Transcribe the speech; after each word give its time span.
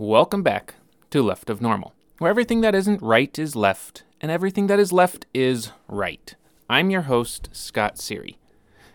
Welcome 0.00 0.44
back 0.44 0.76
to 1.10 1.22
Left 1.22 1.50
of 1.50 1.60
Normal, 1.60 1.92
where 2.18 2.30
everything 2.30 2.60
that 2.60 2.72
isn't 2.72 3.02
right 3.02 3.36
is 3.36 3.56
left, 3.56 4.04
and 4.20 4.30
everything 4.30 4.68
that 4.68 4.78
is 4.78 4.92
left 4.92 5.26
is 5.34 5.72
right. 5.88 6.36
I'm 6.70 6.90
your 6.90 7.02
host, 7.02 7.48
Scott 7.50 7.96
Seary. 7.96 8.36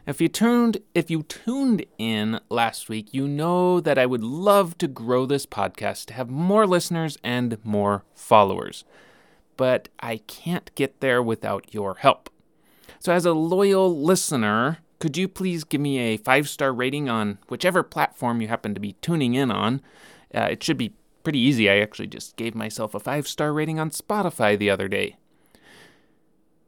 If 0.07 0.21
you 0.21 0.29
tuned 0.29 0.77
if 0.95 1.11
you 1.11 1.23
tuned 1.23 1.85
in 1.97 2.39
last 2.47 2.87
week, 2.87 3.13
you 3.13 3.27
know 3.27 3.81
that 3.81 3.97
I 3.97 4.05
would 4.05 4.23
love 4.23 4.77
to 4.77 4.87
grow 4.87 5.25
this 5.25 5.45
podcast 5.45 6.05
to 6.05 6.13
have 6.13 6.29
more 6.29 6.65
listeners 6.65 7.17
and 7.21 7.57
more 7.65 8.05
followers. 8.15 8.85
But 9.57 9.89
I 9.99 10.21
can't 10.25 10.73
get 10.73 11.01
there 11.01 11.21
without 11.21 11.73
your 11.73 11.95
help. 11.95 12.29
So 12.99 13.11
as 13.11 13.25
a 13.25 13.33
loyal 13.33 14.01
listener, 14.01 14.77
could 14.99 15.17
you 15.17 15.27
please 15.27 15.65
give 15.65 15.81
me 15.81 15.99
a 15.99 16.15
five-star 16.15 16.71
rating 16.71 17.09
on 17.09 17.39
whichever 17.49 17.83
platform 17.83 18.39
you 18.39 18.47
happen 18.47 18.73
to 18.73 18.79
be 18.79 18.93
tuning 19.01 19.33
in 19.33 19.51
on? 19.51 19.81
Uh, 20.33 20.47
it 20.51 20.63
should 20.63 20.77
be 20.77 20.93
pretty 21.23 21.39
easy. 21.39 21.69
I 21.69 21.77
actually 21.77 22.07
just 22.07 22.35
gave 22.35 22.55
myself 22.55 22.93
a 22.93 22.99
five 22.99 23.27
star 23.27 23.53
rating 23.53 23.79
on 23.79 23.89
Spotify 23.89 24.57
the 24.57 24.69
other 24.69 24.87
day. 24.87 25.17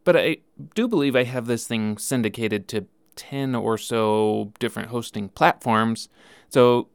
But 0.04 0.16
I 0.16 0.38
do 0.76 0.88
believe 0.88 1.16
I 1.16 1.24
have 1.24 1.48
this 1.48 1.68
thing 1.68 1.98
syndicated 1.98 2.68
to 2.70 2.86
10 3.16 3.56
or 3.56 3.78
so 3.78 4.52
different 4.60 4.90
hosting 4.90 5.30
platforms. 5.30 6.10
So 6.50 6.90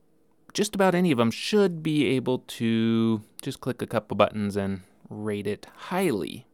just 0.53 0.75
about 0.75 0.95
any 0.95 1.11
of 1.11 1.19
them 1.19 1.31
should 1.31 1.83
be 1.83 2.07
able 2.07 2.39
to 2.39 3.23
just 3.43 3.61
click 3.61 3.83
a 3.83 3.87
couple 3.87 4.17
buttons 4.17 4.57
and 4.57 4.83
rate 5.09 5.47
it 5.47 5.67
highly. 5.75 6.47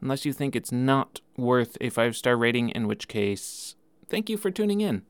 Unless 0.00 0.24
you 0.24 0.32
think 0.32 0.54
it's 0.54 0.72
not 0.72 1.20
worth 1.36 1.76
a 1.80 1.90
five 1.90 2.16
star 2.16 2.36
rating, 2.36 2.68
in 2.70 2.86
which 2.86 3.08
case, 3.08 3.74
thank 4.08 4.30
you 4.30 4.36
for 4.36 4.50
tuning 4.50 4.80
in. 4.80 5.02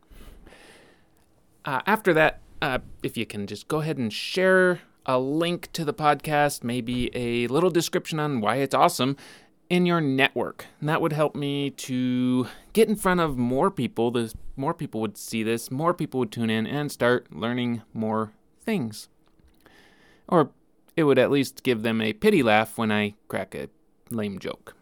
Uh, 1.64 1.82
after 1.86 2.14
that, 2.14 2.40
uh, 2.62 2.78
if 3.02 3.16
you 3.16 3.26
can 3.26 3.46
just 3.46 3.68
go 3.68 3.80
ahead 3.80 3.98
and 3.98 4.12
share 4.12 4.80
a 5.04 5.18
link 5.18 5.70
to 5.72 5.84
the 5.84 5.94
podcast, 5.94 6.64
maybe 6.64 7.10
a 7.14 7.46
little 7.48 7.70
description 7.70 8.18
on 8.18 8.40
why 8.40 8.56
it's 8.56 8.74
awesome 8.74 9.16
in 9.68 9.86
your 9.86 10.00
network. 10.00 10.66
And 10.80 10.88
that 10.88 11.00
would 11.00 11.12
help 11.12 11.34
me 11.34 11.70
to 11.70 12.46
get 12.72 12.88
in 12.88 12.96
front 12.96 13.20
of 13.20 13.36
more 13.36 13.70
people. 13.70 14.10
The 14.10 14.32
more 14.56 14.74
people 14.74 15.00
would 15.00 15.16
see 15.16 15.42
this, 15.42 15.70
more 15.70 15.94
people 15.94 16.20
would 16.20 16.32
tune 16.32 16.50
in 16.50 16.66
and 16.66 16.90
start 16.90 17.32
learning 17.32 17.82
more 17.92 18.32
things. 18.60 19.08
Or 20.28 20.50
it 20.96 21.04
would 21.04 21.18
at 21.18 21.30
least 21.30 21.62
give 21.62 21.82
them 21.82 22.00
a 22.00 22.12
pity 22.12 22.42
laugh 22.42 22.78
when 22.78 22.90
I 22.90 23.14
crack 23.28 23.54
a 23.54 23.68
lame 24.10 24.38
joke. 24.38 24.74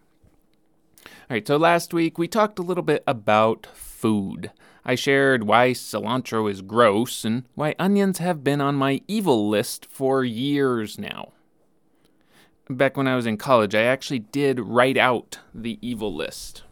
All 1.06 1.36
right, 1.36 1.46
so 1.46 1.56
last 1.56 1.92
week 1.94 2.18
we 2.18 2.28
talked 2.28 2.58
a 2.58 2.62
little 2.62 2.82
bit 2.82 3.02
about 3.06 3.66
food. 3.74 4.50
I 4.84 4.94
shared 4.94 5.44
why 5.44 5.70
cilantro 5.70 6.50
is 6.50 6.60
gross 6.60 7.24
and 7.24 7.44
why 7.54 7.74
onions 7.78 8.18
have 8.18 8.44
been 8.44 8.60
on 8.60 8.74
my 8.74 9.00
evil 9.08 9.48
list 9.48 9.86
for 9.86 10.24
years 10.24 10.98
now. 10.98 11.32
Back 12.68 12.96
when 12.96 13.08
I 13.08 13.16
was 13.16 13.26
in 13.26 13.36
college, 13.38 13.74
I 13.74 13.82
actually 13.82 14.18
did 14.18 14.60
write 14.60 14.98
out 14.98 15.38
the 15.54 15.78
evil 15.80 16.14
list. 16.14 16.64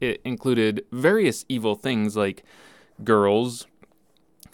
It 0.00 0.20
included 0.24 0.84
various 0.90 1.44
evil 1.48 1.74
things 1.74 2.16
like 2.16 2.44
girls, 3.04 3.66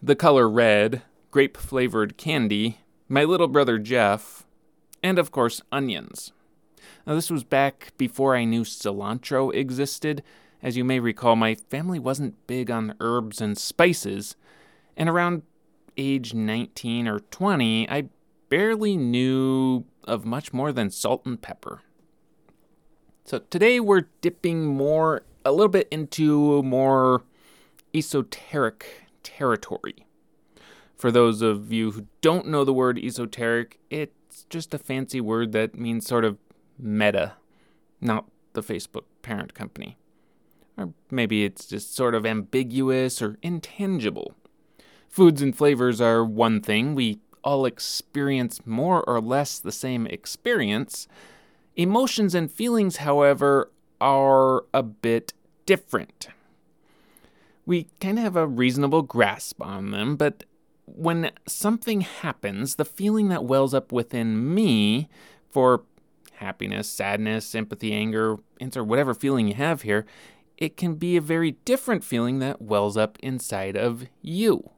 the 0.02 0.16
color 0.16 0.48
red, 0.48 1.02
grape 1.30 1.56
flavored 1.56 2.16
candy, 2.16 2.78
my 3.08 3.22
little 3.22 3.48
brother 3.48 3.78
Jeff, 3.78 4.44
and 5.02 5.18
of 5.18 5.30
course, 5.30 5.62
onions. 5.70 6.32
Now, 7.06 7.14
this 7.14 7.30
was 7.30 7.44
back 7.44 7.92
before 7.96 8.34
I 8.34 8.44
knew 8.44 8.62
cilantro 8.62 9.54
existed, 9.54 10.24
as 10.66 10.76
you 10.76 10.82
may 10.82 10.98
recall, 10.98 11.36
my 11.36 11.54
family 11.54 12.00
wasn't 12.00 12.44
big 12.48 12.72
on 12.72 12.96
herbs 12.98 13.40
and 13.40 13.56
spices, 13.56 14.34
and 14.96 15.08
around 15.08 15.42
age 15.96 16.34
19 16.34 17.06
or 17.06 17.20
20, 17.20 17.88
I 17.88 18.08
barely 18.48 18.96
knew 18.96 19.84
of 20.02 20.24
much 20.24 20.52
more 20.52 20.72
than 20.72 20.90
salt 20.90 21.24
and 21.24 21.40
pepper. 21.40 21.82
So 23.24 23.38
today 23.48 23.78
we're 23.78 24.08
dipping 24.20 24.66
more, 24.66 25.22
a 25.44 25.52
little 25.52 25.68
bit 25.68 25.86
into 25.92 26.64
more 26.64 27.22
esoteric 27.94 29.04
territory. 29.22 30.04
For 30.96 31.12
those 31.12 31.42
of 31.42 31.72
you 31.72 31.92
who 31.92 32.08
don't 32.20 32.48
know 32.48 32.64
the 32.64 32.74
word 32.74 32.98
esoteric, 32.98 33.78
it's 33.88 34.46
just 34.50 34.74
a 34.74 34.78
fancy 34.78 35.20
word 35.20 35.52
that 35.52 35.78
means 35.78 36.08
sort 36.08 36.24
of 36.24 36.38
meta, 36.76 37.34
not 38.00 38.24
the 38.54 38.64
Facebook 38.64 39.04
parent 39.22 39.54
company. 39.54 39.96
Or 40.78 40.92
maybe 41.10 41.44
it's 41.44 41.66
just 41.66 41.94
sort 41.94 42.14
of 42.14 42.26
ambiguous 42.26 43.22
or 43.22 43.38
intangible. 43.42 44.34
Foods 45.08 45.40
and 45.40 45.56
flavors 45.56 46.00
are 46.00 46.24
one 46.24 46.60
thing. 46.60 46.94
We 46.94 47.20
all 47.42 47.64
experience 47.64 48.66
more 48.66 49.02
or 49.04 49.20
less 49.20 49.58
the 49.58 49.72
same 49.72 50.06
experience. 50.06 51.08
Emotions 51.76 52.34
and 52.34 52.50
feelings, 52.50 52.96
however, 52.98 53.70
are 54.00 54.64
a 54.74 54.82
bit 54.82 55.32
different. 55.64 56.28
We 57.64 57.88
kind 58.00 58.18
of 58.18 58.24
have 58.24 58.36
a 58.36 58.46
reasonable 58.46 59.02
grasp 59.02 59.62
on 59.62 59.90
them, 59.90 60.16
but 60.16 60.44
when 60.84 61.30
something 61.46 62.02
happens, 62.02 62.76
the 62.76 62.84
feeling 62.84 63.28
that 63.28 63.44
wells 63.44 63.74
up 63.74 63.92
within 63.92 64.54
me 64.54 65.08
for 65.50 65.82
happiness, 66.34 66.88
sadness, 66.88 67.46
sympathy, 67.46 67.92
anger, 67.92 68.36
answer 68.60 68.84
whatever 68.84 69.14
feeling 69.14 69.48
you 69.48 69.54
have 69.54 69.82
here 69.82 70.06
it 70.58 70.76
can 70.76 70.94
be 70.94 71.16
a 71.16 71.20
very 71.20 71.52
different 71.64 72.04
feeling 72.04 72.38
that 72.38 72.62
wells 72.62 72.96
up 72.96 73.18
inside 73.20 73.76
of 73.76 74.06
you. 74.22 74.70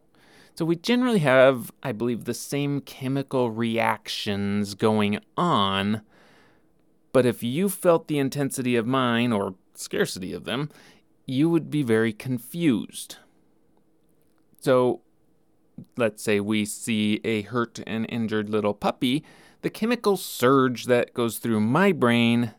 So 0.54 0.64
we 0.64 0.74
generally 0.74 1.20
have, 1.20 1.70
I 1.82 1.92
believe, 1.92 2.24
the 2.24 2.34
same 2.34 2.80
chemical 2.80 3.50
reactions 3.50 4.74
going 4.74 5.20
on. 5.36 6.02
But 7.12 7.26
if 7.26 7.42
you 7.42 7.68
felt 7.68 8.08
the 8.08 8.18
intensity 8.18 8.74
of 8.74 8.86
mine 8.86 9.32
or 9.32 9.54
scarcity 9.74 10.32
of 10.32 10.44
them, 10.44 10.70
you 11.26 11.48
would 11.48 11.70
be 11.70 11.82
very 11.82 12.12
confused. 12.12 13.18
So 14.58 15.02
let's 15.96 16.22
say 16.22 16.40
we 16.40 16.64
see 16.64 17.20
a 17.24 17.42
hurt 17.42 17.80
and 17.86 18.06
injured 18.08 18.50
little 18.50 18.74
puppy, 18.74 19.24
the 19.62 19.70
chemical 19.70 20.16
surge 20.16 20.86
that 20.86 21.14
goes 21.14 21.38
through 21.38 21.60
my 21.60 21.92
brain 21.92 22.54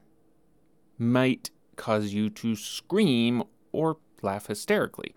might 0.98 1.50
cause 1.80 2.14
you 2.14 2.30
to 2.30 2.56
scream 2.56 3.42
or 3.72 3.98
laugh 4.22 4.48
hysterically. 4.48 5.16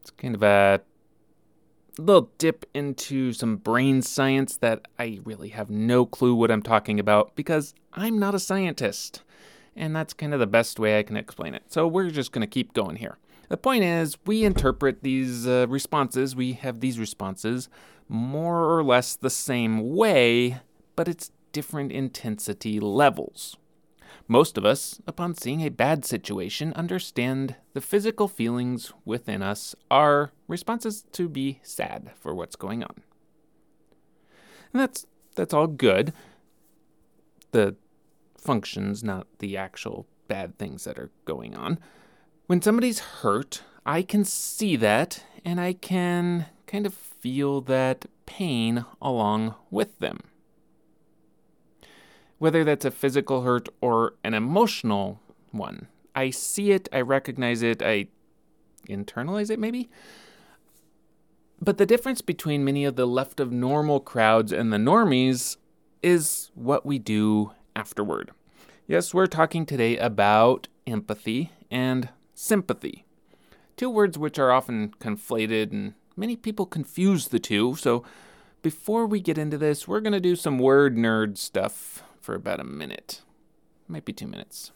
It's 0.00 0.10
kind 0.12 0.34
of 0.34 0.42
a 0.42 0.80
little 1.98 2.30
dip 2.38 2.64
into 2.72 3.32
some 3.32 3.56
brain 3.56 4.00
science 4.00 4.56
that 4.58 4.86
I 4.98 5.20
really 5.24 5.48
have 5.50 5.68
no 5.68 6.06
clue 6.06 6.34
what 6.34 6.50
I'm 6.50 6.62
talking 6.62 7.00
about 7.00 7.34
because 7.34 7.74
I'm 7.92 8.18
not 8.18 8.34
a 8.34 8.38
scientist. 8.38 9.22
And 9.76 9.94
that's 9.94 10.14
kind 10.14 10.32
of 10.32 10.40
the 10.40 10.46
best 10.46 10.78
way 10.78 10.98
I 10.98 11.02
can 11.02 11.16
explain 11.16 11.54
it. 11.54 11.64
So 11.68 11.86
we're 11.88 12.10
just 12.10 12.30
going 12.30 12.40
to 12.42 12.46
keep 12.46 12.72
going 12.72 12.96
here. 12.96 13.18
The 13.48 13.56
point 13.56 13.84
is, 13.84 14.16
we 14.24 14.44
interpret 14.44 15.02
these 15.02 15.46
uh, 15.46 15.66
responses, 15.68 16.34
we 16.34 16.54
have 16.54 16.80
these 16.80 16.98
responses 16.98 17.68
more 18.08 18.70
or 18.70 18.82
less 18.82 19.16
the 19.16 19.30
same 19.30 19.94
way, 19.94 20.60
but 20.96 21.08
it's 21.08 21.30
different 21.52 21.92
intensity 21.92 22.80
levels. 22.80 23.56
Most 24.28 24.56
of 24.56 24.64
us, 24.64 25.00
upon 25.06 25.34
seeing 25.34 25.60
a 25.60 25.70
bad 25.70 26.04
situation, 26.04 26.72
understand 26.74 27.56
the 27.72 27.80
physical 27.80 28.28
feelings 28.28 28.92
within 29.04 29.42
us 29.42 29.74
are 29.90 30.32
responses 30.48 31.04
to 31.12 31.28
be 31.28 31.60
sad 31.62 32.10
for 32.18 32.34
what's 32.34 32.56
going 32.56 32.82
on. 32.82 33.02
And 34.72 34.80
that's 34.80 35.06
that's 35.36 35.54
all 35.54 35.66
good. 35.66 36.12
The 37.52 37.76
functions, 38.36 39.02
not 39.02 39.26
the 39.38 39.56
actual 39.56 40.06
bad 40.28 40.58
things 40.58 40.84
that 40.84 40.98
are 40.98 41.10
going 41.24 41.54
on. 41.54 41.78
When 42.46 42.62
somebody's 42.62 42.98
hurt, 42.98 43.62
I 43.86 44.02
can 44.02 44.24
see 44.24 44.76
that 44.76 45.24
and 45.44 45.60
I 45.60 45.72
can 45.72 46.46
kind 46.66 46.86
of 46.86 46.94
feel 46.94 47.60
that 47.62 48.06
pain 48.26 48.84
along 49.00 49.54
with 49.70 49.98
them 49.98 50.20
whether 52.44 52.62
that's 52.62 52.84
a 52.84 52.90
physical 52.90 53.40
hurt 53.40 53.70
or 53.80 54.16
an 54.22 54.34
emotional 54.34 55.18
one. 55.50 55.88
I 56.14 56.28
see 56.28 56.72
it, 56.72 56.90
I 56.92 57.00
recognize 57.00 57.62
it, 57.62 57.80
I 57.80 58.08
internalize 58.86 59.48
it 59.50 59.58
maybe. 59.58 59.88
But 61.58 61.78
the 61.78 61.86
difference 61.86 62.20
between 62.20 62.62
many 62.62 62.84
of 62.84 62.96
the 62.96 63.06
left 63.06 63.40
of 63.40 63.50
normal 63.50 63.98
crowds 63.98 64.52
and 64.52 64.70
the 64.70 64.76
normies 64.76 65.56
is 66.02 66.50
what 66.54 66.84
we 66.84 66.98
do 66.98 67.52
afterward. 67.74 68.30
Yes, 68.86 69.14
we're 69.14 69.24
talking 69.24 69.64
today 69.64 69.96
about 69.96 70.68
empathy 70.86 71.50
and 71.70 72.10
sympathy. 72.34 73.06
Two 73.78 73.88
words 73.88 74.18
which 74.18 74.38
are 74.38 74.52
often 74.52 74.92
conflated, 75.00 75.72
and 75.72 75.94
many 76.14 76.36
people 76.36 76.66
confuse 76.66 77.28
the 77.28 77.38
two. 77.38 77.74
So, 77.76 78.04
before 78.60 79.06
we 79.06 79.20
get 79.20 79.38
into 79.38 79.56
this, 79.56 79.88
we're 79.88 80.00
going 80.00 80.12
to 80.12 80.20
do 80.20 80.36
some 80.36 80.58
word 80.58 80.94
nerd 80.94 81.38
stuff 81.38 82.02
for 82.24 82.34
about 82.34 82.60
a 82.60 82.64
minute. 82.64 83.22
Might 83.86 84.04
be 84.04 84.12
two 84.12 84.26
minutes. 84.26 84.72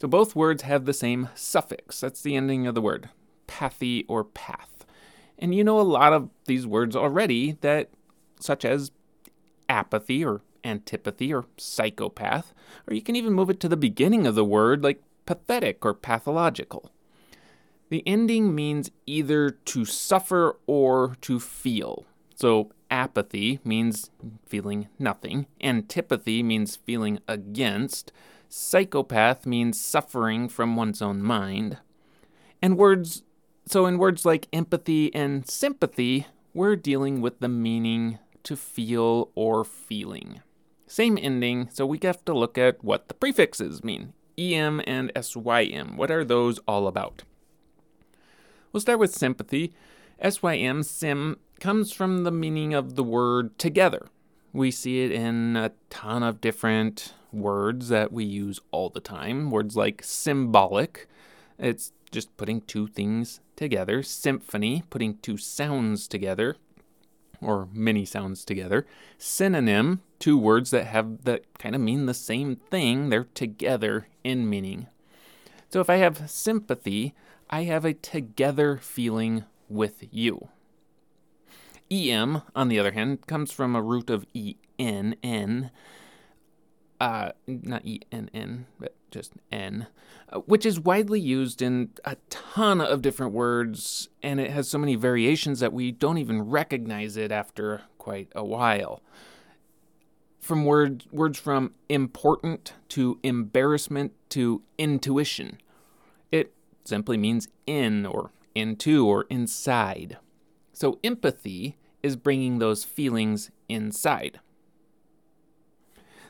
So 0.00 0.08
both 0.08 0.34
words 0.34 0.62
have 0.62 0.84
the 0.84 0.92
same 0.92 1.28
suffix. 1.34 2.00
That's 2.00 2.20
the 2.20 2.34
ending 2.34 2.66
of 2.66 2.74
the 2.74 2.82
word, 2.82 3.08
pathy 3.46 4.04
or 4.08 4.24
path. 4.24 4.84
And 5.38 5.54
you 5.54 5.64
know 5.64 5.80
a 5.80 5.82
lot 5.82 6.12
of 6.12 6.28
these 6.46 6.66
words 6.66 6.96
already 6.96 7.52
that 7.60 7.90
such 8.40 8.64
as 8.64 8.90
apathy 9.68 10.24
or 10.24 10.42
antipathy 10.64 11.32
or 11.32 11.46
psychopath, 11.56 12.52
or 12.88 12.94
you 12.94 13.02
can 13.02 13.16
even 13.16 13.32
move 13.32 13.50
it 13.50 13.60
to 13.60 13.68
the 13.68 13.76
beginning 13.76 14.26
of 14.26 14.34
the 14.34 14.44
word 14.44 14.82
like 14.82 15.02
pathetic 15.26 15.84
or 15.84 15.94
pathological. 15.94 16.90
The 17.90 18.02
ending 18.06 18.54
means 18.54 18.90
either 19.06 19.50
to 19.50 19.84
suffer 19.84 20.56
or 20.66 21.16
to 21.20 21.38
feel. 21.38 22.06
So, 22.34 22.72
apathy 22.90 23.60
means 23.64 24.10
feeling 24.46 24.88
nothing, 24.98 25.46
antipathy 25.60 26.42
means 26.42 26.76
feeling 26.76 27.20
against, 27.28 28.12
psychopath 28.48 29.46
means 29.46 29.80
suffering 29.80 30.48
from 30.48 30.76
one's 30.76 31.02
own 31.02 31.22
mind. 31.22 31.78
And 32.60 32.76
words, 32.76 33.22
so 33.66 33.86
in 33.86 33.98
words 33.98 34.24
like 34.24 34.48
empathy 34.52 35.14
and 35.14 35.48
sympathy, 35.48 36.26
we're 36.52 36.76
dealing 36.76 37.20
with 37.20 37.40
the 37.40 37.48
meaning 37.48 38.18
to 38.44 38.56
feel 38.56 39.30
or 39.34 39.64
feeling. 39.64 40.40
Same 40.86 41.18
ending, 41.20 41.68
so 41.72 41.86
we 41.86 41.98
have 42.02 42.24
to 42.26 42.34
look 42.34 42.58
at 42.58 42.84
what 42.84 43.08
the 43.08 43.14
prefixes 43.14 43.82
mean. 43.82 44.12
EM 44.38 44.82
and 44.86 45.10
SYM. 45.20 45.96
What 45.96 46.10
are 46.10 46.24
those 46.24 46.58
all 46.68 46.86
about? 46.86 47.22
We'll 48.72 48.80
start 48.80 48.98
with 48.98 49.14
sympathy. 49.14 49.72
SYM, 50.22 50.82
sim, 50.82 51.38
comes 51.60 51.92
from 51.92 52.24
the 52.24 52.30
meaning 52.30 52.74
of 52.74 52.94
the 52.94 53.04
word 53.04 53.58
together. 53.58 54.06
We 54.52 54.70
see 54.70 55.04
it 55.04 55.10
in 55.10 55.56
a 55.56 55.72
ton 55.90 56.22
of 56.22 56.40
different 56.40 57.14
words 57.32 57.88
that 57.88 58.12
we 58.12 58.24
use 58.24 58.60
all 58.70 58.90
the 58.90 59.00
time. 59.00 59.50
Words 59.50 59.76
like 59.76 60.02
symbolic, 60.04 61.08
it's 61.58 61.92
just 62.10 62.36
putting 62.36 62.60
two 62.60 62.86
things 62.86 63.40
together. 63.56 64.02
Symphony, 64.02 64.84
putting 64.90 65.18
two 65.18 65.36
sounds 65.36 66.06
together 66.06 66.56
or 67.40 67.68
many 67.72 68.04
sounds 68.04 68.44
together. 68.44 68.86
Synonym, 69.18 70.00
two 70.18 70.38
words 70.38 70.70
that 70.70 70.86
have 70.86 71.24
that 71.24 71.44
kind 71.58 71.74
of 71.74 71.80
mean 71.80 72.06
the 72.06 72.14
same 72.14 72.56
thing, 72.56 73.10
they're 73.10 73.28
together 73.34 74.08
in 74.22 74.48
meaning. 74.48 74.86
So 75.68 75.80
if 75.80 75.90
I 75.90 75.96
have 75.96 76.30
sympathy, 76.30 77.14
I 77.50 77.64
have 77.64 77.84
a 77.84 77.94
together 77.94 78.78
feeling 78.78 79.44
with 79.68 80.04
you. 80.10 80.48
EM, 81.94 82.42
on 82.56 82.68
the 82.68 82.78
other 82.78 82.92
hand, 82.92 83.26
comes 83.26 83.52
from 83.52 83.76
a 83.76 83.82
root 83.82 84.10
of 84.10 84.26
EN, 84.34 85.14
N, 85.22 85.70
uh, 87.00 87.30
not 87.46 87.84
ENN, 87.84 88.64
but 88.80 88.94
just 89.10 89.34
N, 89.52 89.86
uh, 90.30 90.40
which 90.40 90.66
is 90.66 90.80
widely 90.80 91.20
used 91.20 91.62
in 91.62 91.90
a 92.04 92.16
ton 92.30 92.80
of 92.80 93.00
different 93.00 93.32
words, 93.32 94.08
and 94.22 94.40
it 94.40 94.50
has 94.50 94.68
so 94.68 94.78
many 94.78 94.96
variations 94.96 95.60
that 95.60 95.72
we 95.72 95.92
don't 95.92 96.18
even 96.18 96.42
recognize 96.42 97.16
it 97.16 97.30
after 97.30 97.82
quite 97.98 98.28
a 98.34 98.44
while. 98.44 99.02
From 100.40 100.64
words, 100.64 101.06
words 101.12 101.38
from 101.38 101.74
important 101.88 102.74
to 102.90 103.18
embarrassment 103.22 104.12
to 104.30 104.62
intuition, 104.76 105.58
it 106.32 106.52
simply 106.84 107.16
means 107.16 107.48
in 107.66 108.04
or 108.04 108.32
into 108.54 109.06
or 109.06 109.26
inside. 109.30 110.18
So 110.72 110.98
empathy 111.04 111.76
is 112.04 112.16
bringing 112.16 112.58
those 112.58 112.84
feelings 112.84 113.50
inside. 113.68 114.38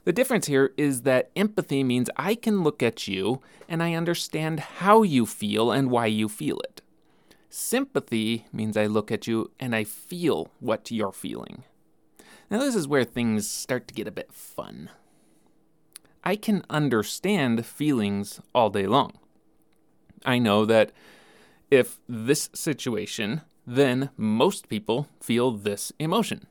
The 0.05 0.12
difference 0.12 0.47
here 0.47 0.73
is 0.76 1.03
that 1.03 1.31
empathy 1.35 1.82
means 1.82 2.09
I 2.17 2.35
can 2.35 2.62
look 2.62 2.82
at 2.82 3.09
you 3.09 3.41
and 3.69 3.82
I 3.82 3.94
understand 3.94 4.61
how 4.61 5.03
you 5.03 5.26
feel 5.26 5.73
and 5.73 5.91
why 5.91 6.06
you 6.06 6.29
feel 6.29 6.61
it. 6.61 6.81
Sympathy 7.49 8.47
means 8.53 8.76
I 8.76 8.87
look 8.87 9.11
at 9.11 9.26
you 9.26 9.50
and 9.59 9.75
I 9.75 9.85
feel 9.85 10.50
what 10.61 10.91
you're 10.91 11.12
feeling. 11.12 11.65
Now, 12.50 12.59
this 12.59 12.75
is 12.75 12.87
where 12.87 13.05
things 13.05 13.49
start 13.49 13.88
to 13.88 13.94
get 13.94 14.06
a 14.06 14.12
bit 14.12 14.32
fun. 14.32 14.91
I 16.23 16.37
can 16.37 16.65
understand 16.71 17.65
feelings 17.67 18.41
all 18.55 18.71
day 18.71 18.87
long. 18.87 19.12
I 20.25 20.38
know 20.38 20.65
that 20.67 20.93
if 21.71 21.99
this 22.09 22.50
situation, 22.55 23.41
then 23.66 24.11
most 24.16 24.69
people 24.69 25.08
feel 25.20 25.50
this 25.52 25.93
emotion. 25.99 26.46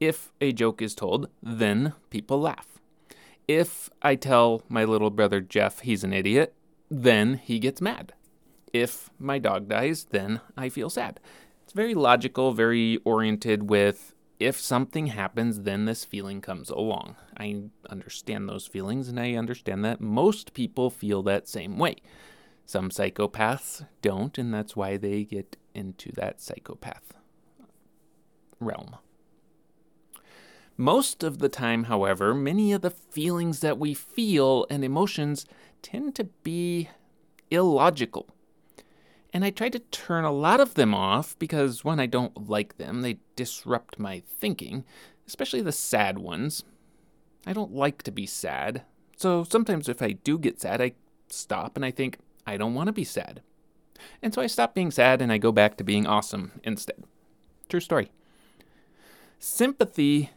If 0.00 0.32
a 0.40 0.52
joke 0.52 0.80
is 0.80 0.94
told, 0.94 1.28
then 1.42 1.94
people 2.10 2.40
laugh. 2.40 2.78
If 3.48 3.90
I 4.02 4.14
tell 4.14 4.62
my 4.68 4.84
little 4.84 5.10
brother 5.10 5.40
Jeff 5.40 5.80
he's 5.80 6.04
an 6.04 6.12
idiot, 6.12 6.54
then 6.90 7.34
he 7.34 7.58
gets 7.58 7.80
mad. 7.80 8.12
If 8.72 9.10
my 9.18 9.38
dog 9.38 9.68
dies, 9.68 10.06
then 10.10 10.40
I 10.56 10.68
feel 10.68 10.90
sad. 10.90 11.18
It's 11.64 11.72
very 11.72 11.94
logical, 11.94 12.52
very 12.52 12.98
oriented 13.04 13.68
with 13.68 14.14
if 14.38 14.60
something 14.60 15.08
happens, 15.08 15.62
then 15.62 15.84
this 15.84 16.04
feeling 16.04 16.40
comes 16.40 16.70
along. 16.70 17.16
I 17.36 17.64
understand 17.90 18.48
those 18.48 18.66
feelings, 18.66 19.08
and 19.08 19.18
I 19.18 19.34
understand 19.34 19.84
that 19.84 20.00
most 20.00 20.54
people 20.54 20.90
feel 20.90 21.22
that 21.24 21.48
same 21.48 21.76
way. 21.76 21.96
Some 22.68 22.90
psychopaths 22.90 23.86
don't, 24.02 24.36
and 24.36 24.52
that's 24.52 24.76
why 24.76 24.98
they 24.98 25.24
get 25.24 25.56
into 25.74 26.12
that 26.12 26.38
psychopath 26.38 27.14
realm. 28.60 28.96
Most 30.76 31.22
of 31.22 31.38
the 31.38 31.48
time, 31.48 31.84
however, 31.84 32.34
many 32.34 32.74
of 32.74 32.82
the 32.82 32.90
feelings 32.90 33.60
that 33.60 33.78
we 33.78 33.94
feel 33.94 34.66
and 34.68 34.84
emotions 34.84 35.46
tend 35.80 36.14
to 36.16 36.24
be 36.24 36.90
illogical. 37.50 38.28
And 39.32 39.46
I 39.46 39.50
try 39.50 39.70
to 39.70 39.78
turn 39.78 40.26
a 40.26 40.30
lot 40.30 40.60
of 40.60 40.74
them 40.74 40.94
off 40.94 41.38
because, 41.38 41.86
when 41.86 41.98
I 41.98 42.04
don't 42.04 42.50
like 42.50 42.76
them. 42.76 43.00
They 43.00 43.20
disrupt 43.34 43.98
my 43.98 44.22
thinking, 44.26 44.84
especially 45.26 45.62
the 45.62 45.72
sad 45.72 46.18
ones. 46.18 46.64
I 47.46 47.54
don't 47.54 47.72
like 47.72 48.02
to 48.02 48.10
be 48.10 48.26
sad. 48.26 48.82
So 49.16 49.42
sometimes, 49.42 49.88
if 49.88 50.02
I 50.02 50.12
do 50.12 50.38
get 50.38 50.60
sad, 50.60 50.82
I 50.82 50.92
stop 51.30 51.74
and 51.74 51.84
I 51.84 51.90
think, 51.90 52.18
I 52.48 52.56
don't 52.56 52.74
want 52.74 52.88
to 52.88 52.92
be 52.92 53.04
sad. 53.04 53.42
And 54.22 54.32
so 54.32 54.42
I 54.42 54.46
stop 54.46 54.74
being 54.74 54.90
sad 54.90 55.20
and 55.20 55.32
I 55.32 55.38
go 55.38 55.52
back 55.52 55.76
to 55.76 55.84
being 55.84 56.06
awesome 56.06 56.60
instead. 56.62 57.04
True 57.68 57.80
story. 57.80 58.10
Sympathy 59.38 60.30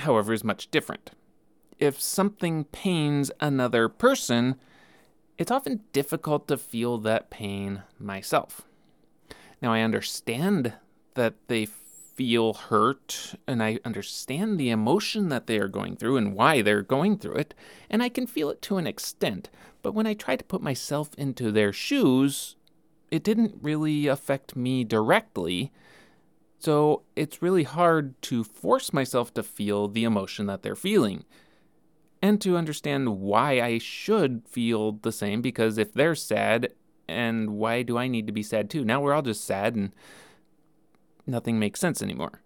however, 0.00 0.32
is 0.32 0.44
much 0.44 0.70
different. 0.70 1.12
If 1.78 2.00
something 2.00 2.64
pains 2.64 3.30
another 3.40 3.88
person, 3.88 4.56
it's 5.38 5.50
often 5.50 5.82
difficult 5.92 6.48
to 6.48 6.58
feel 6.58 6.98
that 6.98 7.30
pain 7.30 7.82
myself. 7.98 8.62
Now, 9.62 9.72
I 9.72 9.80
understand 9.80 10.74
that 11.14 11.34
they 11.48 11.66
feel 11.66 12.52
hurt 12.52 13.34
and 13.46 13.62
I 13.62 13.78
understand 13.84 14.58
the 14.58 14.70
emotion 14.70 15.28
that 15.30 15.46
they 15.46 15.58
are 15.58 15.68
going 15.68 15.96
through 15.96 16.18
and 16.18 16.34
why 16.34 16.60
they're 16.60 16.82
going 16.82 17.16
through 17.16 17.36
it, 17.36 17.54
and 17.88 18.02
I 18.02 18.08
can 18.08 18.26
feel 18.26 18.50
it 18.50 18.60
to 18.62 18.76
an 18.76 18.86
extent. 18.86 19.48
But 19.82 19.92
when 19.92 20.06
I 20.06 20.14
try 20.14 20.36
to 20.36 20.44
put 20.44 20.62
myself 20.62 21.10
into 21.16 21.50
their 21.50 21.72
shoes, 21.72 22.56
it 23.10 23.22
didn't 23.22 23.58
really 23.62 24.06
affect 24.06 24.56
me 24.56 24.84
directly 24.84 25.72
so 26.60 27.04
it's 27.16 27.40
really 27.40 27.62
hard 27.62 28.20
to 28.22 28.44
force 28.44 28.92
myself 28.92 29.32
to 29.34 29.42
feel 29.42 29.88
the 29.88 30.04
emotion 30.04 30.44
that 30.46 30.62
they're 30.62 30.76
feeling 30.76 31.24
and 32.20 32.38
to 32.42 32.58
understand 32.58 33.18
why 33.18 33.62
I 33.62 33.78
should 33.78 34.42
feel 34.46 34.92
the 34.92 35.10
same 35.10 35.40
because 35.40 35.78
if 35.78 35.94
they're 35.94 36.14
sad, 36.14 36.74
and 37.08 37.50
why 37.52 37.82
do 37.82 37.96
I 37.96 38.06
need 38.08 38.26
to 38.26 38.32
be 38.32 38.42
sad 38.42 38.68
too? 38.68 38.84
Now 38.84 39.00
we're 39.00 39.14
all 39.14 39.22
just 39.22 39.42
sad 39.42 39.74
and 39.74 39.92
nothing 41.26 41.58
makes 41.58 41.80
sense 41.80 42.02
anymore. 42.02 42.42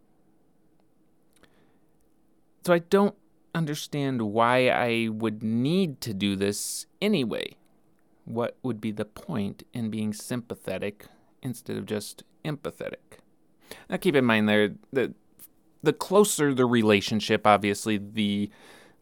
So 2.64 2.72
I 2.72 2.78
don't 2.78 3.16
understand 3.54 4.22
why 4.22 4.68
I 4.68 5.08
would 5.10 5.42
need 5.42 6.00
to 6.02 6.14
do 6.14 6.36
this 6.36 6.86
anyway. 7.00 7.56
What 8.24 8.56
would 8.62 8.80
be 8.80 8.90
the 8.90 9.04
point 9.04 9.62
in 9.72 9.90
being 9.90 10.12
sympathetic 10.12 11.06
instead 11.42 11.76
of 11.76 11.86
just 11.86 12.24
empathetic? 12.44 13.20
Now, 13.88 13.96
keep 13.96 14.14
in 14.14 14.24
mind 14.24 14.48
there 14.48 14.74
that 14.92 15.12
the 15.82 15.92
closer 15.92 16.54
the 16.54 16.66
relationship, 16.66 17.46
obviously, 17.46 17.98
the 17.98 18.50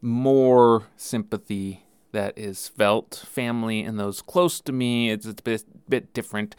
more 0.01 0.87
sympathy 0.97 1.85
that 2.11 2.37
is 2.37 2.67
felt. 2.67 3.25
Family 3.27 3.81
and 3.81 3.99
those 3.99 4.21
close 4.21 4.59
to 4.61 4.71
me, 4.71 5.09
it's 5.09 5.25
a 5.25 5.33
bit, 5.33 5.63
bit 5.89 6.13
different. 6.13 6.55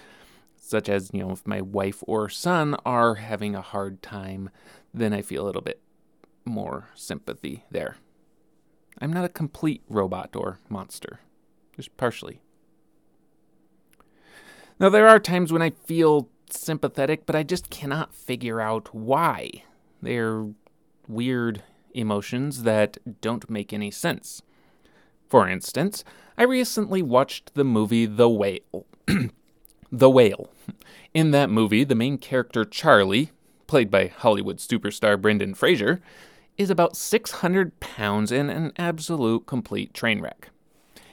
Such 0.56 0.88
as, 0.88 1.10
you 1.12 1.22
know, 1.22 1.32
if 1.32 1.46
my 1.46 1.60
wife 1.60 2.02
or 2.06 2.30
son 2.30 2.74
are 2.86 3.16
having 3.16 3.54
a 3.54 3.60
hard 3.60 4.02
time, 4.02 4.48
then 4.94 5.12
I 5.12 5.20
feel 5.20 5.44
a 5.44 5.46
little 5.46 5.60
bit 5.60 5.80
more 6.44 6.90
sympathy 6.94 7.64
there. 7.70 7.96
I'm 9.00 9.12
not 9.12 9.24
a 9.24 9.28
complete 9.28 9.82
robot 9.88 10.36
or 10.36 10.58
monster, 10.68 11.20
just 11.74 11.96
partially. 11.96 12.40
Now, 14.78 14.88
there 14.88 15.08
are 15.08 15.18
times 15.18 15.52
when 15.52 15.62
I 15.62 15.70
feel 15.70 16.28
sympathetic, 16.50 17.26
but 17.26 17.36
I 17.36 17.42
just 17.42 17.70
cannot 17.70 18.14
figure 18.14 18.60
out 18.60 18.94
why. 18.94 19.50
They're 20.02 20.46
weird 21.08 21.62
emotions 21.92 22.64
that 22.64 22.98
don't 23.20 23.48
make 23.48 23.72
any 23.72 23.90
sense. 23.90 24.42
For 25.28 25.48
instance, 25.48 26.04
I 26.36 26.42
recently 26.42 27.02
watched 27.02 27.54
the 27.54 27.64
movie 27.64 28.06
The 28.06 28.28
Whale. 28.28 28.86
the 29.92 30.10
Whale. 30.10 30.50
In 31.12 31.30
that 31.30 31.50
movie, 31.50 31.84
the 31.84 31.94
main 31.94 32.18
character, 32.18 32.64
Charlie, 32.64 33.30
played 33.66 33.90
by 33.90 34.08
Hollywood 34.08 34.58
superstar 34.58 35.20
Brendan 35.20 35.54
Fraser, 35.54 36.00
is 36.56 36.70
about 36.70 36.96
600 36.96 37.80
pounds 37.80 38.30
and 38.30 38.50
an 38.50 38.72
absolute 38.76 39.46
complete 39.46 39.92
train 39.92 40.20
wreck. 40.20 40.50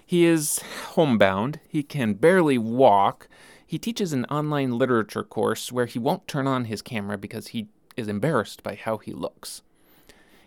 He 0.05 0.25
is 0.25 0.59
homebound, 0.89 1.59
he 1.67 1.83
can 1.83 2.13
barely 2.13 2.57
walk. 2.57 3.27
He 3.65 3.79
teaches 3.79 4.11
an 4.11 4.25
online 4.25 4.77
literature 4.77 5.23
course 5.23 5.71
where 5.71 5.85
he 5.85 5.97
won't 5.97 6.27
turn 6.27 6.45
on 6.45 6.65
his 6.65 6.81
camera 6.81 7.17
because 7.17 7.47
he 7.47 7.67
is 7.95 8.07
embarrassed 8.07 8.63
by 8.63 8.75
how 8.75 8.97
he 8.97 9.13
looks. 9.13 9.61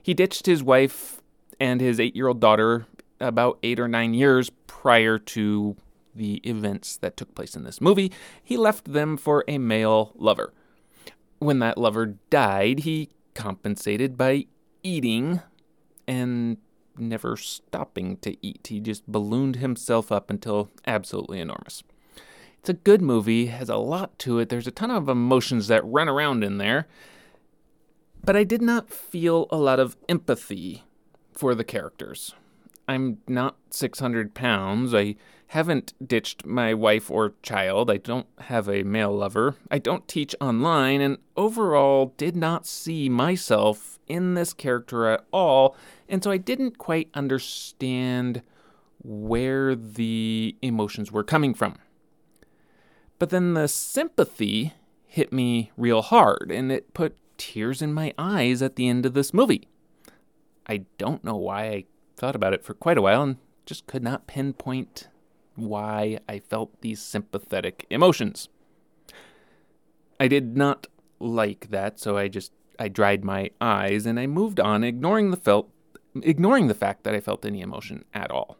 He 0.02 0.12
ditched 0.12 0.44
his 0.44 0.62
wife 0.62 1.22
and 1.58 1.80
his 1.80 1.98
eight 1.98 2.14
year 2.14 2.28
old 2.28 2.40
daughter 2.40 2.86
about 3.20 3.58
eight 3.62 3.80
or 3.80 3.88
nine 3.88 4.12
years 4.12 4.50
prior 4.66 5.18
to 5.18 5.76
the 6.14 6.34
events 6.48 6.96
that 6.98 7.16
took 7.16 7.34
place 7.34 7.56
in 7.56 7.64
this 7.64 7.80
movie. 7.80 8.12
He 8.42 8.56
left 8.56 8.92
them 8.92 9.16
for 9.16 9.44
a 9.48 9.58
male 9.58 10.12
lover. 10.14 10.52
When 11.38 11.58
that 11.60 11.78
lover 11.78 12.16
died, 12.28 12.80
he 12.80 13.08
compensated 13.34 14.16
by 14.16 14.46
eating 14.84 15.40
and 16.06 16.58
never 16.96 17.36
stopping 17.36 18.18
to 18.18 18.36
eat. 18.46 18.68
He 18.68 18.78
just 18.78 19.06
ballooned 19.10 19.56
himself 19.56 20.12
up 20.12 20.30
until 20.30 20.70
absolutely 20.86 21.40
enormous. 21.40 21.82
It's 22.60 22.68
a 22.68 22.74
good 22.74 23.02
movie, 23.02 23.46
has 23.46 23.68
a 23.68 23.76
lot 23.76 24.18
to 24.20 24.38
it. 24.38 24.48
There's 24.48 24.66
a 24.66 24.70
ton 24.70 24.90
of 24.90 25.08
emotions 25.08 25.66
that 25.68 25.84
run 25.84 26.08
around 26.08 26.44
in 26.44 26.58
there. 26.58 26.86
But 28.24 28.36
I 28.36 28.44
did 28.44 28.62
not 28.62 28.88
feel 28.88 29.48
a 29.50 29.56
lot 29.56 29.80
of 29.80 29.96
empathy 30.08 30.84
for 31.32 31.54
the 31.54 31.64
characters. 31.64 32.34
I'm 32.86 33.18
not 33.26 33.56
600 33.70 34.34
pounds. 34.34 34.94
I 34.94 35.16
haven't 35.48 35.94
ditched 36.06 36.44
my 36.44 36.74
wife 36.74 37.10
or 37.10 37.34
child. 37.42 37.90
I 37.90 37.96
don't 37.96 38.26
have 38.40 38.68
a 38.68 38.82
male 38.82 39.14
lover. 39.14 39.56
I 39.70 39.78
don't 39.78 40.08
teach 40.08 40.34
online, 40.40 41.00
and 41.00 41.18
overall 41.36 42.12
did 42.16 42.36
not 42.36 42.66
see 42.66 43.08
myself 43.08 43.98
in 44.06 44.34
this 44.34 44.52
character 44.52 45.06
at 45.06 45.24
all. 45.32 45.76
And 46.08 46.22
so 46.22 46.30
I 46.30 46.36
didn't 46.36 46.78
quite 46.78 47.08
understand 47.14 48.42
where 49.02 49.74
the 49.74 50.56
emotions 50.62 51.12
were 51.12 51.24
coming 51.24 51.54
from. 51.54 51.76
But 53.18 53.30
then 53.30 53.54
the 53.54 53.68
sympathy 53.68 54.72
hit 55.06 55.32
me 55.32 55.70
real 55.76 56.02
hard, 56.02 56.50
and 56.50 56.72
it 56.72 56.94
put 56.94 57.16
tears 57.38 57.80
in 57.80 57.94
my 57.94 58.12
eyes 58.18 58.60
at 58.62 58.76
the 58.76 58.88
end 58.88 59.06
of 59.06 59.14
this 59.14 59.32
movie. 59.32 59.68
I 60.66 60.84
don't 60.98 61.22
know 61.22 61.36
why 61.36 61.66
I 61.66 61.84
thought 62.24 62.34
about 62.34 62.54
it 62.54 62.64
for 62.64 62.72
quite 62.72 62.96
a 62.96 63.02
while 63.02 63.22
and 63.22 63.36
just 63.66 63.86
could 63.86 64.02
not 64.02 64.26
pinpoint 64.26 65.08
why 65.56 66.18
I 66.26 66.38
felt 66.38 66.80
these 66.80 67.02
sympathetic 67.02 67.86
emotions. 67.90 68.48
I 70.18 70.28
did 70.28 70.56
not 70.56 70.86
like 71.20 71.68
that, 71.68 72.00
so 72.00 72.16
I 72.16 72.28
just 72.28 72.52
I 72.78 72.88
dried 72.88 73.26
my 73.26 73.50
eyes 73.60 74.06
and 74.06 74.18
I 74.18 74.26
moved 74.26 74.58
on, 74.58 74.82
ignoring 74.82 75.32
the 75.32 75.36
felt 75.36 75.68
ignoring 76.22 76.68
the 76.68 76.74
fact 76.74 77.04
that 77.04 77.14
I 77.14 77.20
felt 77.20 77.44
any 77.44 77.60
emotion 77.60 78.06
at 78.14 78.30
all. 78.30 78.56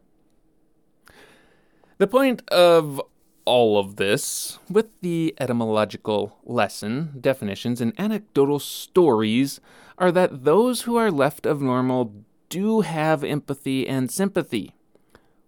The 1.96 2.06
point 2.06 2.46
of 2.50 3.00
all 3.46 3.78
of 3.78 3.96
this, 3.96 4.58
with 4.68 4.90
the 5.00 5.34
etymological 5.40 6.36
lesson, 6.44 7.16
definitions, 7.18 7.80
and 7.80 7.98
anecdotal 7.98 8.58
stories, 8.58 9.58
are 9.96 10.12
that 10.12 10.44
those 10.44 10.82
who 10.82 10.96
are 10.96 11.10
left 11.10 11.46
of 11.46 11.62
normal 11.62 12.12
do 12.48 12.82
have 12.82 13.24
empathy 13.24 13.88
and 13.88 14.10
sympathy. 14.10 14.74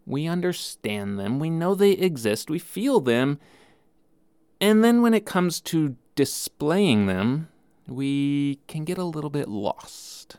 We 0.04 0.26
understand 0.26 1.18
them, 1.18 1.38
we 1.38 1.50
know 1.50 1.74
they 1.74 1.92
exist, 1.92 2.48
we 2.48 2.58
feel 2.58 3.00
them, 3.00 3.38
and 4.60 4.82
then 4.84 5.02
when 5.02 5.14
it 5.14 5.26
comes 5.26 5.60
to 5.62 5.96
displaying 6.14 7.06
them, 7.06 7.48
we 7.86 8.60
can 8.66 8.84
get 8.84 8.98
a 8.98 9.04
little 9.04 9.30
bit 9.30 9.48
lost. 9.48 10.36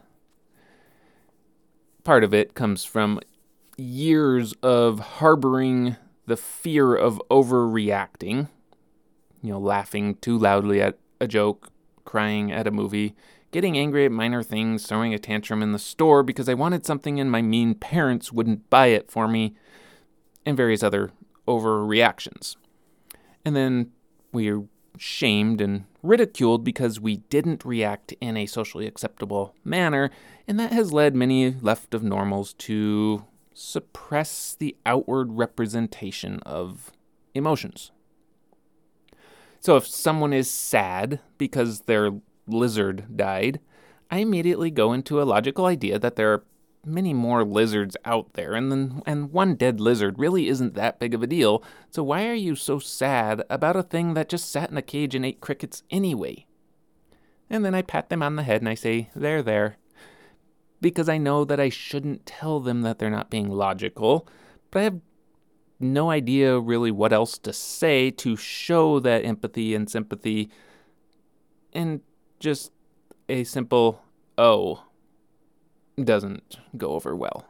Part 2.04 2.24
of 2.24 2.34
it 2.34 2.54
comes 2.54 2.84
from 2.86 3.20
years 3.78 4.54
of 4.64 5.00
harboring 5.00 5.98
the 6.26 6.38
fear 6.38 6.96
of 6.96 7.22
overreacting, 7.30 8.50
you 9.42 9.52
know, 9.52 9.60
laughing 9.60 10.16
too 10.16 10.38
loudly 10.38 10.82
at 10.82 10.98
a 11.22 11.28
joke, 11.28 11.70
crying 12.06 12.52
at 12.52 12.68
a 12.68 12.72
movie, 12.72 13.16
getting 13.51 13.77
angry 13.77 14.06
at 14.06 14.12
minor 14.12 14.44
things, 14.44 14.86
throwing 14.86 15.13
a 15.13 15.20
tantrum 15.20 15.63
in 15.63 15.72
the 15.72 15.80
store 15.80 16.24
because 16.24 16.50
I 16.50 16.54
wanted 16.54 16.86
something 16.86 17.20
and 17.20 17.32
my 17.32 17.42
mean 17.42 17.75
parents 17.75 18.32
wouldn't 18.32 18.70
buy 18.70 18.88
it 18.88 19.10
for 19.10 19.27
me, 19.27 19.56
and 20.46 20.58
various 20.58 20.84
other 20.84 21.12
overreactions. 21.48 22.56
And 23.46 23.56
then 23.56 23.92
we 24.32 24.50
are 24.50 24.63
shamed 24.98 25.62
and 25.62 25.86
ridiculed 26.04 26.63
because 26.63 27.00
we 27.00 27.18
didn't 27.18 27.66
react 27.66 28.13
in 28.20 28.38
a 28.38 28.46
socially 28.46 28.88
acceptable 28.88 29.56
manner, 29.63 30.10
and 30.48 30.60
that 30.60 30.72
has 30.72 30.94
led 30.94 31.16
many 31.16 31.51
left 31.62 31.94
of 31.94 32.04
normals 32.04 32.54
to 32.54 33.25
suppress 33.54 34.56
the 34.58 34.75
outward 34.86 35.34
representation 35.34 36.39
of 36.42 36.92
emotions. 37.34 37.92
So 39.60 39.75
if 39.75 39.88
someone 39.88 40.34
is 40.34 40.50
sad 40.50 41.20
because 41.38 41.82
their 41.82 42.12
lizard 42.48 43.16
died, 43.16 43.60
I 44.10 44.20
immediately 44.20 44.72
go 44.72 44.94
into 44.94 45.22
a 45.22 45.24
logical 45.24 45.66
idea 45.66 46.00
that 46.00 46.16
there 46.16 46.34
are 46.34 46.44
many 46.86 47.13
more 47.13 47.44
lizards 47.44 47.98
out 48.06 48.34
there 48.34 48.54
and 48.54 48.72
then 48.72 49.01
and 49.06 49.34
one 49.34 49.56
dead 49.56 49.82
lizard 49.82 50.18
really 50.18 50.48
isn't 50.48 50.74
that 50.75 51.00
big 51.00 51.13
of 51.13 51.22
a 51.22 51.27
deal. 51.27 51.62
So 51.92 52.04
why 52.04 52.27
are 52.27 52.34
you 52.34 52.56
so 52.56 52.80
sad 52.80 53.44
about 53.50 53.75
a 53.75 53.84
thing 53.84 54.13
that 54.13 54.30
just 54.30 54.50
sat 54.50 54.72
in 54.72 54.77
a 54.77 54.82
cage 54.82 55.13
and 55.13 55.25
ate 55.25 55.42
crickets 55.42 55.84
anyway? 55.92 56.46
And 57.50 57.66
then 57.66 57.75
I 57.75 57.82
pat 57.82 58.10
them 58.10 58.24
on 58.24 58.38
the 58.38 58.44
head 58.44 58.62
and 58.62 58.70
I 58.70 58.75
say, 58.75 59.10
"There, 59.16 59.42
there 59.42 59.77
because 60.82 61.10
I 61.10 61.18
know 61.18 61.44
that 61.46 61.60
I 61.60 61.70
shouldn't 61.70 62.25
tell 62.25 62.60
them 62.60 62.82
that 62.82 63.00
they're 63.00 63.10
not 63.10 63.30
being 63.30 63.50
logical, 63.50 64.27
but 64.72 64.80
I 64.80 64.84
have 64.84 65.00
no 65.80 66.10
idea 66.10 66.60
really 66.60 66.92
what 66.92 67.13
else 67.13 67.38
to 67.39 67.54
say 67.54 68.12
to 68.12 68.36
show 68.36 69.00
that 69.00 69.25
empathy 69.25 69.75
and 69.75 69.89
sympathy 69.89 70.50
and 71.74 72.01
just 72.39 72.72
a 73.29 73.44
simple 73.44 74.01
oh 74.38 74.84
doesn't 76.01 76.58
go 76.77 76.91
over 76.91 77.15
well. 77.15 77.46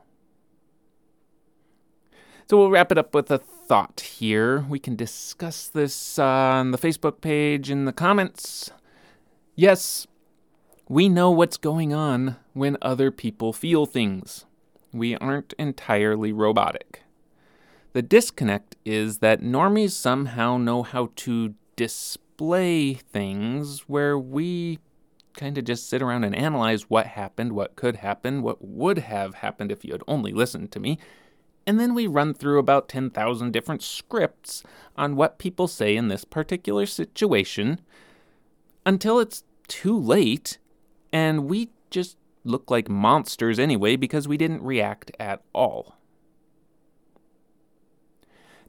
So 2.49 2.57
we'll 2.57 2.71
wrap 2.71 2.91
it 2.93 2.97
up 2.97 3.13
with 3.13 3.29
a 3.29 3.37
thought 3.37 3.99
here. 3.99 4.65
We 4.69 4.79
can 4.79 4.95
discuss 4.95 5.67
this 5.67 6.17
on 6.17 6.71
the 6.71 6.77
Facebook 6.77 7.19
page 7.19 7.69
in 7.69 7.83
the 7.83 7.91
comments. 7.91 8.71
Yes, 9.55 10.07
we 10.87 11.09
know 11.09 11.29
what's 11.29 11.57
going 11.57 11.93
on 11.93 12.37
when 12.53 12.77
other 12.81 13.11
people 13.11 13.51
feel 13.51 13.85
things. 13.85 14.45
We 14.93 15.17
aren't 15.17 15.53
entirely 15.59 16.31
robotic. 16.31 17.03
The 17.91 18.01
disconnect 18.01 18.77
is 18.85 19.17
that 19.17 19.41
normies 19.41 19.91
somehow 19.91 20.57
know 20.57 20.83
how 20.83 21.09
to 21.17 21.55
display 22.37 22.93
things 22.93 23.79
where 23.87 24.15
we 24.17 24.77
kind 25.35 25.57
of 25.57 25.63
just 25.63 25.89
sit 25.89 26.03
around 26.03 26.23
and 26.23 26.35
analyze 26.35 26.83
what 26.83 27.07
happened, 27.07 27.51
what 27.53 27.75
could 27.75 27.95
happen, 27.95 28.43
what 28.43 28.63
would 28.63 28.99
have 28.99 29.35
happened 29.35 29.71
if 29.71 29.83
you 29.83 29.91
had 29.91 30.03
only 30.07 30.31
listened 30.31 30.71
to 30.71 30.79
me. 30.79 30.99
And 31.65 31.79
then 31.79 31.95
we 31.95 32.05
run 32.05 32.35
through 32.35 32.59
about 32.59 32.89
10,000 32.89 33.51
different 33.51 33.81
scripts 33.81 34.61
on 34.95 35.15
what 35.15 35.39
people 35.39 35.67
say 35.67 35.95
in 35.95 36.09
this 36.09 36.25
particular 36.25 36.85
situation 36.85 37.81
until 38.85 39.19
it's 39.19 39.43
too 39.67 39.99
late 39.99 40.59
and 41.11 41.45
we 41.45 41.71
just 41.89 42.17
look 42.43 42.69
like 42.69 42.87
monsters 42.87 43.57
anyway 43.57 43.95
because 43.95 44.27
we 44.27 44.37
didn't 44.37 44.61
react 44.61 45.09
at 45.19 45.41
all. 45.53 45.95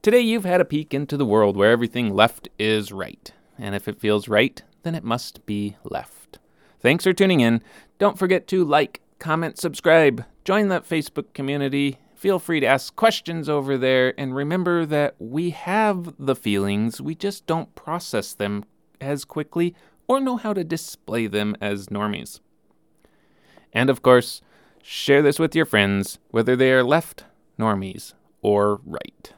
Today, 0.01 0.21
you've 0.21 0.47
had 0.47 0.63
a 0.63 0.65
peek 0.65 0.95
into 0.95 1.19
the 1.19 1.27
world 1.27 1.55
where 1.55 1.71
everything 1.71 2.15
left 2.15 2.49
is 2.59 2.93
right. 2.93 3.33
And 3.59 3.75
if 3.75 3.89
it 3.89 4.01
feels 4.01 4.29
right, 4.29 4.63
then 4.83 4.95
it 4.95 5.05
must 5.05 5.45
be 5.47 5.77
left. 5.85 6.39
Thanks 6.81 7.05
for 7.05 7.13
tuning 7.13 7.41
in. 7.41 7.63
Don't 7.99 8.19
forget 8.19 8.47
to 8.49 8.65
like, 8.65 9.01
comment, 9.19 9.59
subscribe, 9.59 10.25
join 10.45 10.69
that 10.69 10.89
Facebook 10.89 11.33
community. 11.35 11.99
Feel 12.15 12.39
free 12.39 12.61
to 12.61 12.67
ask 12.67 12.95
questions 12.95 13.49
over 13.49 13.77
there. 13.77 14.15
And 14.19 14.35
remember 14.35 14.87
that 14.87 15.17
we 15.19 15.51
have 15.51 16.15
the 16.19 16.37
feelings, 16.37 17.01
we 17.01 17.15
just 17.15 17.47
don't 17.47 17.75
process 17.75 18.33
them 18.33 18.65
as 19.01 19.25
quickly 19.25 19.75
or 20.07 20.21
know 20.21 20.37
how 20.37 20.53
to 20.53 20.65
display 20.65 21.27
them 21.27 21.57
as 21.61 21.89
normies. 21.89 22.41
And 23.73 23.91
of 23.91 24.03
course, 24.03 24.41
share 24.83 25.23
this 25.23 25.39
with 25.39 25.55
your 25.55 25.67
friends, 25.67 26.19
whether 26.31 26.57
they 26.57 26.73
are 26.73 26.83
left 26.83 27.25
normies 27.59 28.15
or 28.41 28.81
right. 28.85 29.33